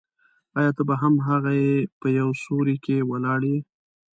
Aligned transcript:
آیا 0.57 0.71
ته 0.77 0.81
به 0.87 0.95
هم 1.01 1.13
هغه 1.27 1.51
یې 1.61 1.73
په 1.99 2.07
یو 2.19 2.29
سیوري 2.41 2.75
کې 2.85 2.97
ولاړ 3.09 3.39
یې. 3.51 3.59